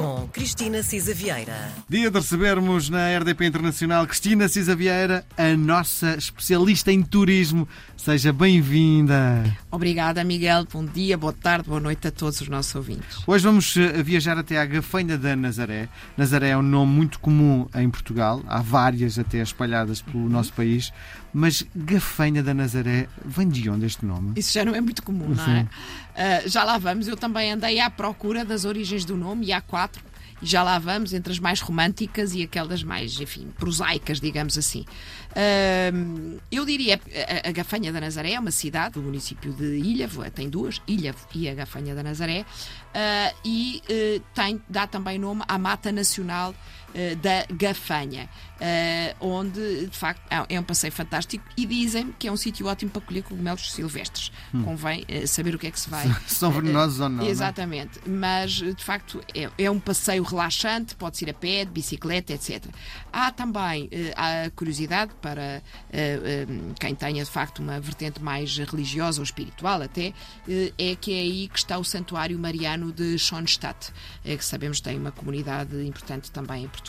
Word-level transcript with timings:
com 0.00 0.26
Cristina 0.28 0.82
Cisa 0.82 1.12
Vieira. 1.12 1.72
Dia 1.86 2.10
de 2.10 2.18
recebermos 2.18 2.88
na 2.88 3.18
RDP 3.18 3.44
Internacional 3.44 4.06
Cristina 4.06 4.48
Cisa 4.48 4.74
Vieira, 4.74 5.26
a 5.36 5.54
nossa 5.54 6.16
especialista 6.16 6.90
em 6.90 7.02
turismo. 7.02 7.68
Seja 7.98 8.32
bem-vinda. 8.32 9.44
Obrigada, 9.70 10.24
Miguel. 10.24 10.66
Bom 10.72 10.86
dia, 10.86 11.18
boa 11.18 11.34
tarde, 11.34 11.68
boa 11.68 11.80
noite 11.80 12.08
a 12.08 12.10
todos 12.10 12.40
os 12.40 12.48
nossos 12.48 12.74
ouvintes. 12.74 13.18
Hoje 13.26 13.44
vamos 13.44 13.76
eh, 13.76 14.02
viajar 14.02 14.38
até 14.38 14.58
à 14.58 14.64
Gafanha 14.64 15.18
da 15.18 15.36
Nazaré. 15.36 15.86
Nazaré 16.16 16.48
é 16.48 16.56
um 16.56 16.62
nome 16.62 16.90
muito 16.90 17.20
comum 17.20 17.68
em 17.74 17.90
Portugal, 17.90 18.42
há 18.48 18.62
várias 18.62 19.18
até 19.18 19.42
espalhadas 19.42 20.00
pelo 20.00 20.30
nosso 20.30 20.54
país, 20.54 20.90
mas 21.32 21.64
Gafanha 21.76 22.42
da 22.42 22.54
Nazaré 22.54 23.06
vem 23.22 23.48
de 23.48 23.68
onde 23.68 23.84
este 23.84 24.06
nome? 24.06 24.32
Isso 24.36 24.54
já 24.54 24.64
não 24.64 24.74
é 24.74 24.80
muito 24.80 25.02
comum, 25.02 25.28
não 25.28 25.44
é? 25.44 25.66
Uh, 26.10 26.48
já 26.48 26.64
lá 26.64 26.76
vamos. 26.76 27.06
Eu 27.06 27.16
também 27.16 27.52
andei 27.52 27.78
à 27.80 27.88
procura 27.88 28.44
das 28.44 28.64
origens 28.64 29.04
do 29.04 29.16
nome 29.16 29.46
e 29.46 29.52
há 29.52 29.60
quatro. 29.60 29.89
E 30.40 30.46
já 30.46 30.62
lá 30.62 30.78
vamos 30.78 31.12
entre 31.12 31.32
as 31.32 31.38
mais 31.38 31.60
românticas 31.60 32.34
e 32.34 32.42
aquelas 32.42 32.82
mais, 32.82 33.20
enfim, 33.20 33.48
prosaicas, 33.58 34.20
digamos 34.20 34.56
assim. 34.56 34.84
Uh, 35.30 36.40
eu 36.50 36.64
diria, 36.64 37.00
a, 37.44 37.48
a 37.48 37.52
Gafanha 37.52 37.92
da 37.92 38.00
Nazaré 38.00 38.32
é 38.32 38.40
uma 38.40 38.50
cidade 38.50 38.94
do 38.94 39.02
município 39.02 39.52
de 39.52 39.78
Ilhavo, 39.78 40.28
tem 40.30 40.48
duas, 40.48 40.80
Ilhavo 40.86 41.26
e 41.34 41.48
a 41.48 41.54
Gafanha 41.54 41.94
da 41.94 42.02
Nazaré, 42.02 42.40
uh, 42.40 43.36
e 43.44 43.82
uh, 43.84 44.22
tem, 44.34 44.60
dá 44.68 44.86
também 44.86 45.18
nome 45.18 45.42
à 45.46 45.58
Mata 45.58 45.92
Nacional 45.92 46.54
da 47.20 47.46
Gafanha, 47.54 48.28
onde 49.20 49.86
de 49.86 49.96
facto 49.96 50.22
é, 50.30 50.54
é 50.54 50.60
um 50.60 50.62
passeio 50.62 50.92
fantástico 50.92 51.44
e 51.56 51.66
dizem 51.66 52.14
que 52.18 52.28
é 52.28 52.32
um 52.32 52.36
sítio 52.36 52.66
ótimo 52.66 52.90
para 52.90 53.02
colher 53.02 53.22
cogumelos 53.22 53.72
silvestres. 53.72 54.32
Hum. 54.54 54.64
Convém 54.64 55.04
saber 55.26 55.54
o 55.54 55.58
que 55.58 55.66
é 55.66 55.70
que 55.70 55.80
se 55.80 55.88
vai. 55.88 56.06
São 56.26 56.50
venenosos 56.50 57.00
ou 57.00 57.08
não? 57.08 57.26
Exatamente, 57.26 58.00
não? 58.06 58.18
mas 58.18 58.52
de 58.52 58.84
facto 58.84 59.22
é, 59.34 59.50
é, 59.56 59.70
um 59.70 59.80
passeio 59.80 60.22
relaxante, 60.22 60.94
pode 60.94 61.22
ir 61.24 61.30
a 61.30 61.34
pé, 61.34 61.64
de 61.64 61.70
bicicleta, 61.70 62.32
etc. 62.32 62.66
Há 63.12 63.30
também 63.30 63.88
a 64.16 64.50
curiosidade 64.50 65.12
para 65.20 65.62
uh, 65.88 66.74
quem 66.78 66.94
tenha 66.94 67.24
de 67.24 67.30
facto 67.30 67.60
uma 67.60 67.80
vertente 67.80 68.22
mais 68.22 68.56
religiosa 68.58 69.20
ou 69.20 69.24
espiritual 69.24 69.82
até, 69.82 70.08
uh, 70.08 70.74
é 70.78 70.94
que 70.94 71.12
é 71.12 71.20
aí 71.20 71.48
que 71.48 71.58
está 71.58 71.78
o 71.78 71.84
Santuário 71.84 72.38
Mariano 72.38 72.92
de 72.92 73.18
Schoenstatt, 73.18 73.92
que 74.22 74.44
sabemos 74.44 74.80
tem 74.80 74.98
uma 74.98 75.10
comunidade 75.10 75.74
importante 75.86 76.30
também 76.30 76.64
em 76.64 76.68
Portugal, 76.68 76.79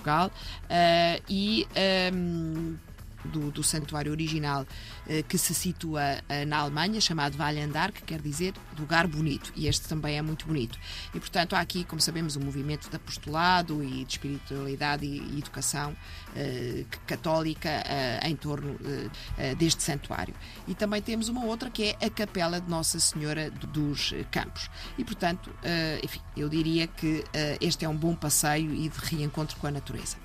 e 1.29 1.67
um, 2.13 2.77
do, 3.25 3.51
do 3.51 3.63
santuário 3.63 4.11
original 4.11 4.65
eh, 5.07 5.23
que 5.23 5.37
se 5.37 5.53
situa 5.53 6.21
eh, 6.29 6.45
na 6.45 6.57
Alemanha, 6.57 6.99
chamado 7.01 7.37
Vallandar, 7.37 7.91
que 7.91 8.01
quer 8.01 8.21
dizer 8.21 8.53
lugar 8.77 9.07
bonito, 9.07 9.51
e 9.55 9.67
este 9.67 9.87
também 9.87 10.17
é 10.17 10.21
muito 10.21 10.45
bonito. 10.45 10.77
E, 11.13 11.19
portanto, 11.19 11.55
há 11.55 11.59
aqui, 11.59 11.83
como 11.83 12.01
sabemos, 12.01 12.35
um 12.35 12.41
movimento 12.41 12.89
de 12.89 12.95
apostolado 12.95 13.83
e 13.83 14.03
de 14.05 14.13
espiritualidade 14.13 15.05
e, 15.05 15.19
e 15.19 15.39
educação 15.39 15.95
eh, 16.35 16.85
católica 17.05 17.69
eh, 17.69 18.19
em 18.23 18.35
torno 18.35 18.79
eh, 18.83 19.09
eh, 19.37 19.55
deste 19.55 19.83
santuário. 19.83 20.33
E 20.67 20.73
também 20.73 21.01
temos 21.01 21.29
uma 21.29 21.43
outra 21.45 21.69
que 21.69 21.95
é 21.99 22.05
a 22.05 22.09
Capela 22.09 22.59
de 22.59 22.69
Nossa 22.69 22.99
Senhora 22.99 23.49
dos 23.51 24.13
Campos. 24.31 24.69
E, 24.97 25.03
portanto, 25.03 25.51
enfim, 26.03 26.21
eu 26.35 26.49
diria 26.49 26.87
que 26.87 27.23
este 27.59 27.85
é 27.85 27.89
um 27.89 27.95
bom 27.95 28.15
passeio 28.15 28.73
e 28.73 28.89
de 28.89 28.97
reencontro 28.99 29.57
com 29.57 29.67
a 29.67 29.71
natureza. 29.71 30.17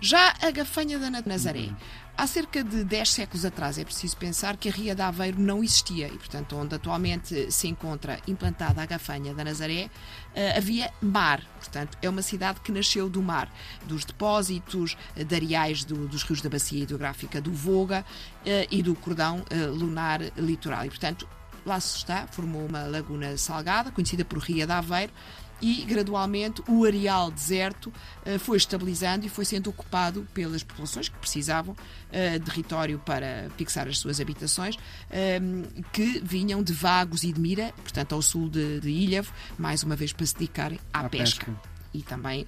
Já 0.00 0.34
a 0.42 0.50
Gafanha 0.50 0.98
da 0.98 1.10
Nazaré. 1.10 1.70
Há 2.18 2.26
cerca 2.26 2.62
de 2.62 2.84
10 2.84 3.10
séculos 3.10 3.44
atrás 3.44 3.78
é 3.78 3.84
preciso 3.84 4.16
pensar 4.16 4.56
que 4.56 4.68
a 4.68 4.72
Ria 4.72 4.94
de 4.94 5.02
Aveiro 5.02 5.40
não 5.40 5.62
existia 5.62 6.06
e, 6.06 6.16
portanto, 6.16 6.56
onde 6.56 6.74
atualmente 6.74 7.50
se 7.50 7.68
encontra 7.68 8.20
implantada 8.26 8.82
a 8.82 8.86
Gafanha 8.86 9.34
da 9.34 9.44
Nazaré, 9.44 9.90
eh, 10.34 10.56
havia 10.56 10.92
mar. 11.00 11.42
Portanto, 11.58 11.96
é 12.00 12.08
uma 12.08 12.22
cidade 12.22 12.60
que 12.60 12.72
nasceu 12.72 13.08
do 13.08 13.22
mar, 13.22 13.50
dos 13.86 14.04
depósitos 14.04 14.96
eh, 15.14 15.24
de 15.24 15.34
areais 15.34 15.84
do, 15.84 16.06
dos 16.08 16.22
rios 16.22 16.40
da 16.40 16.48
bacia 16.48 16.82
hidrográfica 16.82 17.40
do 17.40 17.52
Voga 17.52 18.04
eh, 18.44 18.66
e 18.70 18.82
do 18.82 18.94
cordão 18.94 19.44
lunar 19.74 20.20
litoral. 20.36 20.84
E, 20.84 20.88
portanto, 20.88 21.28
lá 21.66 21.80
se 21.80 21.98
está, 21.98 22.26
formou 22.28 22.64
uma 22.64 22.84
laguna 22.84 23.36
salgada, 23.36 23.90
conhecida 23.90 24.24
por 24.24 24.38
Ria 24.38 24.66
de 24.66 24.72
Aveiro, 24.72 25.12
e 25.60 25.82
gradualmente 25.84 26.62
o 26.68 26.84
areal 26.84 27.30
deserto 27.30 27.86
uh, 27.86 28.38
foi 28.38 28.56
estabilizando 28.56 29.26
e 29.26 29.28
foi 29.28 29.44
sendo 29.44 29.70
ocupado 29.70 30.26
pelas 30.34 30.62
populações 30.62 31.08
que 31.08 31.16
precisavam 31.18 31.74
uh, 31.74 32.38
de 32.38 32.44
território 32.44 32.98
para 32.98 33.48
fixar 33.56 33.88
as 33.88 33.98
suas 33.98 34.20
habitações, 34.20 34.76
uh, 34.76 35.82
que 35.92 36.20
vinham 36.20 36.62
de 36.62 36.72
Vagos 36.72 37.22
e 37.24 37.32
de 37.32 37.40
Mira, 37.40 37.72
portanto 37.82 38.14
ao 38.14 38.22
sul 38.22 38.48
de, 38.48 38.80
de 38.80 38.90
Ilhavo, 38.90 39.32
mais 39.58 39.82
uma 39.82 39.96
vez 39.96 40.12
para 40.12 40.26
se 40.26 40.34
dedicarem 40.34 40.78
à, 40.92 41.00
à 41.00 41.08
pesca. 41.08 41.46
pesca. 41.46 41.76
E 41.94 42.02
também, 42.02 42.46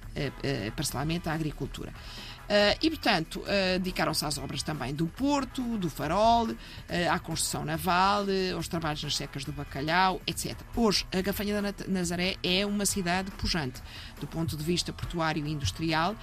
parcelamente, 0.75 1.27
à 1.27 1.33
agricultura. 1.33 1.91
Uh, 2.49 2.73
e, 2.81 2.89
portanto, 2.89 3.41
uh, 3.41 3.77
dedicaram-se 3.77 4.25
às 4.25 4.39
obras 4.39 4.63
também 4.63 4.91
do 4.91 5.05
Porto, 5.05 5.77
do 5.77 5.87
Farol, 5.87 6.47
uh, 6.47 6.55
à 7.11 7.19
construção 7.19 7.63
naval, 7.63 8.25
aos 8.55 8.67
trabalhos 8.67 9.03
nas 9.03 9.15
secas 9.15 9.45
do 9.45 9.51
Bacalhau, 9.51 10.19
etc. 10.25 10.57
Hoje, 10.75 11.05
a 11.13 11.21
Gafanha 11.21 11.61
da 11.61 11.73
Nazaré 11.87 12.37
é 12.43 12.65
uma 12.65 12.87
cidade 12.87 13.29
pujante, 13.31 13.83
do 14.19 14.25
ponto 14.25 14.57
de 14.57 14.63
vista 14.63 14.91
portuário 14.91 15.45
e 15.45 15.51
industrial, 15.51 16.15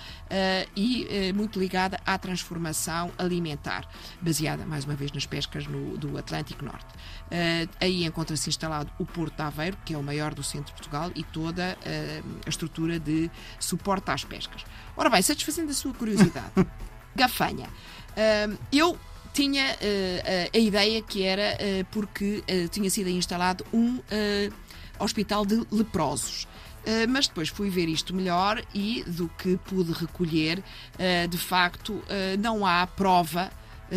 e 0.75 1.33
muito 1.35 1.59
ligada 1.59 2.01
à 2.05 2.19
transformação 2.19 3.13
alimentar, 3.19 3.89
baseada, 4.21 4.67
mais 4.67 4.85
uma 4.85 4.95
vez, 4.95 5.13
nas 5.13 5.27
pescas 5.27 5.67
no, 5.67 5.97
do 5.97 6.19
Atlântico 6.19 6.65
Norte. 6.65 6.87
aí 7.81 8.05
encontra-se 8.05 8.49
instalado 8.49 8.91
o 8.99 9.07
Porto 9.07 9.37
de 9.37 9.43
Aveiro, 9.43 9.77
que 9.85 9.95
é 9.95 9.99
o 9.99 10.03
maior 10.03 10.35
do 10.35 10.43
centro 10.43 10.67
de 10.67 10.73
Portugal, 10.73 11.11
e 11.15 11.23
toda 11.23 11.79
a 12.45 12.49
estrutura 12.49 12.99
de 12.99 13.31
suporte 13.59 14.11
às 14.11 14.25
pescas. 14.25 14.65
Ora 14.97 15.11
bem, 15.11 15.23
satisfazendo 15.23 15.71
a 15.71 15.75
sua 15.75 15.93
curiosidade, 15.93 16.16
Gafanha. 17.15 17.69
Uh, 18.17 18.59
eu 18.73 18.99
tinha 19.37 19.75
uh, 19.75 20.51
a 20.55 20.59
ideia 20.59 21.03
que 21.03 21.23
era 21.23 21.59
uh, 21.61 21.85
porque 21.91 22.43
uh, 22.43 22.69
tinha 22.69 22.89
sido 22.89 23.11
instalado 23.11 23.67
um 23.73 24.01
hospital 24.99 25.45
de 25.45 25.67
leprosos. 25.71 26.49
mas 27.11 27.27
depois 27.29 27.51
fui 27.51 27.69
ver 27.69 27.87
isto 27.89 28.15
melhor 28.15 28.63
e 28.73 29.05
do 29.07 29.29
que 29.37 29.59
pude 29.59 29.93
recolher, 29.93 30.63
de 31.29 31.37
facto, 31.37 32.01
não 32.39 32.65
há 32.65 32.87
prova 32.87 33.51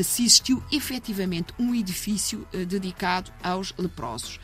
se 0.03 0.25
existiu 0.25 0.61
efetivamente 0.71 1.53
um 1.57 1.73
edifício 1.73 2.45
dedicado 2.67 3.31
aos 3.41 3.73
leprosos. 3.77 4.39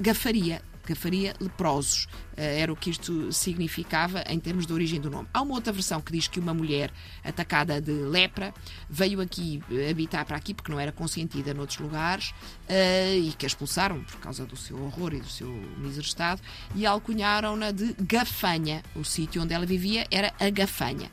Gafaria 0.00 0.62
faria 0.94 1.34
leprosos. 1.40 2.06
Eh, 2.36 2.60
era 2.60 2.72
o 2.72 2.76
que 2.76 2.90
isto 2.90 3.32
significava 3.32 4.22
em 4.28 4.38
termos 4.38 4.66
de 4.66 4.72
origem 4.72 5.00
do 5.00 5.10
nome. 5.10 5.28
Há 5.32 5.42
uma 5.42 5.54
outra 5.54 5.72
versão 5.72 6.00
que 6.00 6.12
diz 6.12 6.28
que 6.28 6.38
uma 6.38 6.52
mulher 6.52 6.90
atacada 7.24 7.80
de 7.80 7.92
lepra 7.92 8.52
veio 8.88 9.20
aqui 9.20 9.62
eh, 9.70 9.90
habitar 9.90 10.24
para 10.24 10.36
aqui 10.36 10.54
porque 10.54 10.70
não 10.70 10.78
era 10.78 10.92
consentida 10.92 11.54
noutros 11.54 11.78
lugares 11.78 12.30
uh, 12.30 13.18
e 13.18 13.32
que 13.36 13.46
a 13.46 13.48
expulsaram 13.48 14.02
por 14.04 14.20
causa 14.20 14.44
do 14.44 14.56
seu 14.56 14.82
horror 14.82 15.14
e 15.14 15.20
do 15.20 15.28
seu 15.28 15.48
mísero 15.78 16.06
estado 16.06 16.40
e 16.74 16.84
alcunharam-na 16.86 17.70
de 17.70 17.94
Gafanha. 18.00 18.82
O 18.94 19.04
sítio 19.04 19.42
onde 19.42 19.54
ela 19.54 19.66
vivia 19.66 20.06
era 20.10 20.32
a 20.38 20.50
Gafanha. 20.50 21.10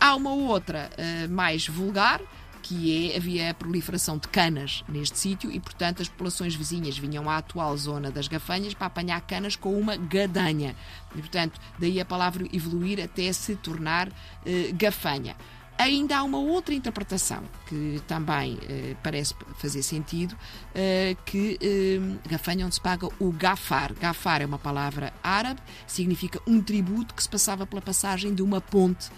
Há 0.00 0.16
uma 0.16 0.32
outra 0.32 0.90
mais 1.30 1.68
vulgar 1.68 2.20
que 2.68 3.12
é, 3.12 3.16
havia 3.16 3.50
a 3.50 3.54
proliferação 3.54 4.18
de 4.18 4.28
canas 4.28 4.84
neste 4.86 5.18
sítio 5.18 5.50
e, 5.50 5.58
portanto, 5.58 6.02
as 6.02 6.08
populações 6.08 6.54
vizinhas 6.54 6.98
vinham 6.98 7.28
à 7.28 7.38
atual 7.38 7.74
zona 7.78 8.10
das 8.10 8.28
gafanhas 8.28 8.74
para 8.74 8.88
apanhar 8.88 9.18
canas 9.22 9.56
com 9.56 9.72
uma 9.72 9.96
gadanha. 9.96 10.76
E, 11.16 11.18
portanto, 11.18 11.58
daí 11.78 11.98
a 11.98 12.04
palavra 12.04 12.46
evoluir 12.52 13.02
até 13.02 13.32
se 13.32 13.56
tornar 13.56 14.08
eh, 14.44 14.70
gafanha. 14.74 15.34
Ainda 15.78 16.18
há 16.18 16.22
uma 16.24 16.38
outra 16.38 16.74
interpretação 16.74 17.42
que 17.66 18.02
também 18.06 18.58
eh, 18.68 18.96
parece 19.02 19.32
fazer 19.56 19.82
sentido, 19.82 20.36
eh, 20.74 21.16
que 21.24 21.56
eh, 21.62 22.18
gafanha 22.28 22.66
onde 22.66 22.74
se 22.74 22.80
paga 22.80 23.08
o 23.18 23.32
gafar. 23.32 23.94
Gafar 23.94 24.42
é 24.42 24.46
uma 24.46 24.58
palavra 24.58 25.10
árabe, 25.22 25.60
significa 25.86 26.38
um 26.46 26.60
tributo 26.60 27.14
que 27.14 27.22
se 27.22 27.28
passava 27.28 27.64
pela 27.64 27.80
passagem 27.80 28.34
de 28.34 28.42
uma 28.42 28.60
ponte 28.60 29.08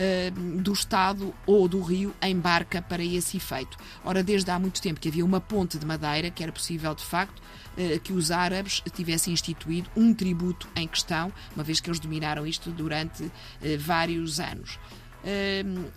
eh, 0.00 0.30
do 0.30 0.72
Estado 0.72 1.34
ou 1.44 1.66
do 1.66 1.82
Rio 1.82 2.14
em 2.22 2.38
barca 2.38 2.80
para 2.80 3.02
esse 3.02 3.36
efeito. 3.36 3.76
Ora, 4.04 4.22
desde 4.22 4.48
há 4.48 4.56
muito 4.56 4.80
tempo 4.80 5.00
que 5.00 5.08
havia 5.08 5.24
uma 5.24 5.40
ponte 5.40 5.76
de 5.76 5.84
madeira 5.84 6.30
que 6.30 6.40
era 6.40 6.52
possível, 6.52 6.94
de 6.94 7.04
facto, 7.04 7.42
eh, 7.76 7.98
que 7.98 8.12
os 8.12 8.30
árabes 8.30 8.80
tivessem 8.94 9.32
instituído 9.32 9.90
um 9.96 10.14
tributo 10.14 10.68
em 10.76 10.86
questão, 10.86 11.32
uma 11.52 11.64
vez 11.64 11.80
que 11.80 11.90
eles 11.90 11.98
dominaram 11.98 12.46
isto 12.46 12.70
durante 12.70 13.28
eh, 13.60 13.76
vários 13.76 14.38
anos. 14.38 14.78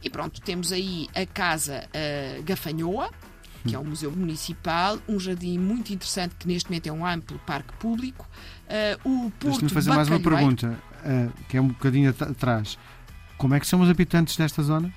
e 0.01 0.09
pronto, 0.09 0.41
temos 0.41 0.71
aí 0.71 1.07
a 1.13 1.23
Casa 1.27 1.87
Gafanhoa, 2.43 3.11
que 3.63 3.75
é 3.75 3.79
um 3.79 3.85
museu 3.85 4.11
municipal, 4.11 4.97
um 5.07 5.19
jardim 5.19 5.59
muito 5.59 5.93
interessante 5.93 6.35
que 6.37 6.47
neste 6.47 6.69
momento 6.69 6.87
é 6.87 6.91
um 6.91 7.05
amplo 7.05 7.39
parque 7.45 7.71
público. 7.73 8.27
Uh, 8.65 9.27
o 9.27 9.31
Porto 9.31 9.59
Deixa-me 9.59 9.69
fazer 9.69 9.89
mais 9.91 10.09
uma 10.09 10.19
pergunta, 10.19 10.79
uh, 11.05 11.31
que 11.47 11.57
é 11.57 11.61
um 11.61 11.67
bocadinho 11.67 12.09
atrás. 12.09 12.77
Como 13.41 13.55
é 13.55 13.59
que 13.59 13.65
são 13.65 13.81
os 13.81 13.89
habitantes 13.89 14.37
desta 14.37 14.61
zona? 14.61 14.93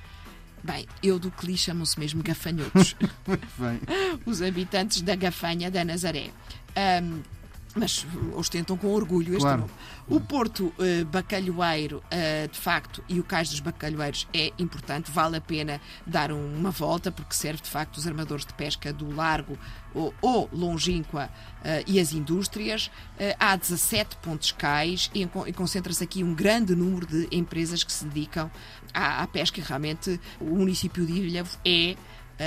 Bem, 0.63 0.87
eu 1.03 1.19
do 1.19 1.31
que 1.31 1.47
li 1.47 1.57
chamam-se 1.57 1.99
mesmo 1.99 2.23
gafanhotos. 2.23 2.95
os 4.27 4.43
habitantes 4.43 5.01
da 5.01 5.17
Gafanha 5.17 5.71
da 5.71 5.83
Nazaré. 5.83 6.29
Um, 7.03 7.23
mas 7.75 8.07
ostentam 8.35 8.77
com 8.77 8.89
orgulho 8.93 9.33
este 9.35 9.41
Claro. 9.43 9.61
nome. 9.63 9.73
O 10.09 10.21
Porto 10.21 10.73
eh, 10.79 11.03
Bacalhoeiro, 11.05 12.03
eh, 12.11 12.47
de 12.47 12.59
facto, 12.59 13.03
e 13.09 13.19
o 13.19 13.25
Cais 13.25 13.49
dos 13.51 13.61
Bacalhoeiros 13.61 14.29
é 14.33 14.53
importante, 14.59 15.11
vale 15.11 15.37
a 15.37 15.41
pena 15.41 15.81
dar 16.07 16.31
um- 16.31 16.55
uma 16.57 16.71
volta, 16.71 17.11
porque 17.11 17.35
serve 17.35 17.63
de 17.63 17.69
facto 17.71 17.97
os 17.97 18.07
armadores 18.07 18.45
de 18.47 18.53
pesca 18.55 18.93
do 18.93 19.15
Largo 19.15 19.59
ou, 19.95 20.15
ou 20.23 20.49
Longínqua 20.53 21.29
eh, 21.65 21.83
e 21.87 21.99
as 21.99 22.13
indústrias. 22.13 22.91
Há 23.39 23.57
17 23.57 24.17
pontos 24.19 24.53
cais 24.53 25.11
e, 25.15 25.23
e 25.47 25.53
concentra-se 25.53 26.03
aqui 26.05 26.23
um 26.23 26.35
grande 26.35 26.75
número 26.75 27.07
de 27.07 27.29
empresas 27.33 27.83
que 27.83 27.93
se 27.93 28.05
dedicam 28.05 28.51
à, 28.93 29.23
à 29.23 29.27
pesca. 29.27 29.59
E 29.61 29.63
realmente 29.63 30.21
o 30.41 30.57
município 30.57 31.05
de 31.07 31.13
Ilhavo 31.13 31.57
é 31.65 31.97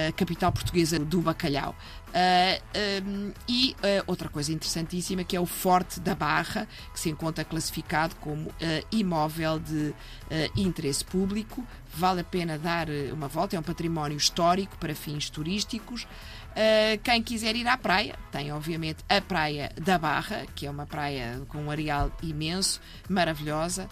a 0.10 0.12
capital 0.12 0.52
portuguesa 0.52 1.00
do 1.00 1.22
bacalhau. 1.22 1.74
Ah, 2.14 2.60
um, 3.06 3.32
e 3.48 3.76
ah, 3.84 4.04
outra 4.08 4.30
coisa 4.30 4.52
interessantíssima 4.52 5.24
que 5.24 5.36
é 5.36 5.40
o 5.40 5.46
Forte 5.46 6.00
da 6.00 6.16
Barra, 6.16 6.68
que 6.94 7.00
se 7.00 7.10
encontra 7.10 7.44
classificado 7.44 8.16
como 8.16 8.50
ah, 8.62 8.84
imóvel 8.92 9.60
de 9.60 9.94
interesse 10.56 11.06
público. 11.06 11.66
Vale 11.94 12.22
a 12.22 12.24
pena 12.24 12.58
dar 12.58 12.88
uma 13.14 13.28
volta, 13.28 13.56
é 13.56 13.60
um 13.60 13.64
património 13.64 14.18
histórico 14.18 14.78
para 14.78 14.94
fins 14.94 15.30
turísticos. 15.30 16.08
Quem 17.04 17.22
quiser 17.22 17.56
ir 17.56 17.68
à 17.68 17.78
praia, 17.78 18.16
tem 18.32 18.52
obviamente 18.52 19.04
a 19.08 19.22
Praia 19.22 19.72
da 19.80 19.98
Barra, 19.98 20.46
que 20.56 20.66
é 20.66 20.72
uma 20.72 20.88
praia 20.88 21.40
com 21.48 21.60
um 21.60 21.72
areal 21.72 22.12
imenso, 22.22 22.82
maravilhosa. 23.08 23.88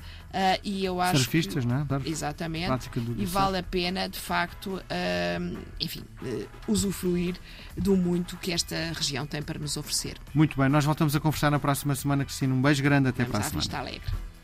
E 0.63 0.83
eu 0.83 0.99
acho 0.99 1.19
Surfistas, 1.19 1.63
que, 1.63 1.71
é? 1.71 1.83
Dar- 1.83 2.05
Exatamente. 2.05 2.89
e 3.17 3.25
vale 3.25 3.59
a 3.59 3.63
pena, 3.63 4.09
de 4.09 4.19
facto, 4.19 4.81
enfim, 5.79 6.03
usufruir 6.67 7.35
do 7.77 7.95
muito 8.05 8.37
que 8.37 8.51
esta 8.51 8.75
região 8.93 9.25
tem 9.25 9.41
para 9.41 9.59
nos 9.59 9.75
oferecer. 9.77 10.17
Muito 10.33 10.57
bem, 10.57 10.69
nós 10.69 10.85
voltamos 10.85 11.15
a 11.15 11.19
conversar 11.19 11.49
na 11.49 11.59
próxima 11.59 11.95
semana, 11.95 12.23
Cristina. 12.23 12.53
Um 12.53 12.61
beijo 12.61 12.83
grande, 12.83 13.09
até 13.09 13.23
Vamos 13.23 13.31
para 13.31 13.39
a 13.39 13.47
à 13.47 13.49
semana. 13.49 13.61
Vista 13.61 13.77
Alegre. 13.79 14.34